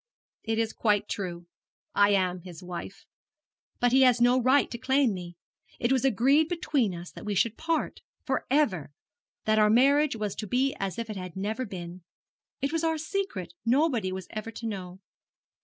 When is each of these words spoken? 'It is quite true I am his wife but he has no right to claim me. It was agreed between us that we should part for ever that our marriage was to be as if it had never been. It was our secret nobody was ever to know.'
'It 0.41 0.57
is 0.57 0.73
quite 0.73 1.07
true 1.07 1.45
I 1.93 2.09
am 2.09 2.39
his 2.39 2.63
wife 2.63 3.05
but 3.79 3.91
he 3.91 4.01
has 4.01 4.19
no 4.19 4.41
right 4.41 4.67
to 4.71 4.79
claim 4.79 5.13
me. 5.13 5.35
It 5.77 5.91
was 5.91 6.03
agreed 6.03 6.49
between 6.49 6.95
us 6.95 7.11
that 7.11 7.23
we 7.23 7.35
should 7.35 7.55
part 7.55 8.01
for 8.23 8.47
ever 8.49 8.91
that 9.45 9.59
our 9.59 9.69
marriage 9.69 10.15
was 10.15 10.33
to 10.37 10.47
be 10.47 10.75
as 10.79 10.97
if 10.97 11.07
it 11.11 11.17
had 11.17 11.35
never 11.35 11.65
been. 11.67 12.01
It 12.63 12.73
was 12.73 12.83
our 12.83 12.97
secret 12.97 13.53
nobody 13.63 14.11
was 14.11 14.25
ever 14.31 14.49
to 14.49 14.65
know.' 14.65 15.01